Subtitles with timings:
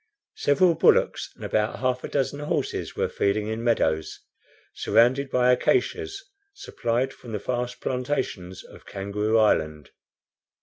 [0.37, 4.19] Several bullocks and about half a dozen horses were feeding in meadows,
[4.73, 6.23] surrounded by acacias
[6.55, 9.91] supplied from the vast plantations of Kangaroo Island.